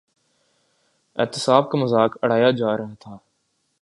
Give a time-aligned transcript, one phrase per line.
[1.15, 3.17] احتساب کا مذاق اڑایا جا رہا تھا۔